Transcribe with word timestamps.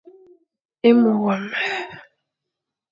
É 0.87 0.89
mo 0.99 1.11
wam. 1.25 1.43